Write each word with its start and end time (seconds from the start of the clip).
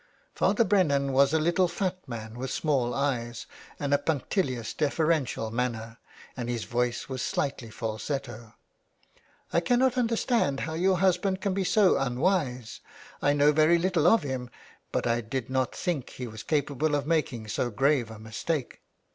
Father 0.33 0.63
Brennan 0.63 1.13
was 1.13 1.31
a 1.31 1.37
little 1.37 1.67
fat 1.67 1.95
man 2.07 2.33
with 2.35 2.49
small 2.49 2.91
eyes 2.95 3.45
and 3.79 3.93
a 3.93 3.99
punctilious 3.99 4.73
deferential 4.73 5.51
manner, 5.51 5.99
and 6.35 6.49
his 6.49 6.63
voice 6.63 7.07
was 7.07 7.21
slightly 7.21 7.69
falsetto.'' 7.69 8.55
I 9.53 9.59
cannot 9.59 9.99
understand 9.99 10.61
how 10.61 10.73
your 10.73 10.97
husband 10.97 11.39
can 11.39 11.53
be 11.53 11.63
so 11.63 11.97
unwise. 11.97 12.79
I 13.21 13.33
know 13.33 13.51
very 13.51 13.77
little 13.77 14.07
of 14.07 14.23
him, 14.23 14.49
but 14.91 15.05
I 15.05 15.21
did 15.21 15.51
not 15.51 15.75
think 15.75 16.09
he 16.09 16.25
was 16.25 16.41
capable 16.41 16.95
of 16.95 17.05
making 17.05 17.49
so 17.49 17.69
grave 17.69 18.09
a 18.09 18.17
mistake. 18.17 18.81